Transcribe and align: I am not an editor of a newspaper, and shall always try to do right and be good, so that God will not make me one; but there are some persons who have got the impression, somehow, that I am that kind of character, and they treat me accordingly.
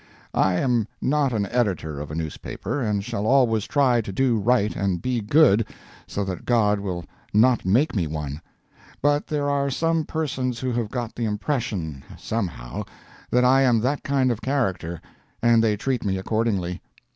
I 0.33 0.55
am 0.55 0.87
not 0.99 1.31
an 1.31 1.45
editor 1.51 1.99
of 1.99 2.09
a 2.09 2.15
newspaper, 2.15 2.81
and 2.81 3.03
shall 3.05 3.27
always 3.27 3.65
try 3.65 4.01
to 4.01 4.11
do 4.11 4.35
right 4.35 4.75
and 4.75 4.99
be 4.99 5.21
good, 5.21 5.63
so 6.07 6.23
that 6.23 6.43
God 6.43 6.79
will 6.79 7.05
not 7.35 7.67
make 7.67 7.95
me 7.95 8.07
one; 8.07 8.41
but 8.99 9.27
there 9.27 9.47
are 9.47 9.69
some 9.69 10.03
persons 10.05 10.59
who 10.59 10.71
have 10.71 10.89
got 10.89 11.13
the 11.13 11.25
impression, 11.25 12.01
somehow, 12.17 12.81
that 13.29 13.43
I 13.45 13.61
am 13.61 13.79
that 13.81 14.01
kind 14.01 14.31
of 14.31 14.41
character, 14.41 14.99
and 15.39 15.63
they 15.63 15.77
treat 15.77 16.03
me 16.03 16.17
accordingly. 16.17 16.81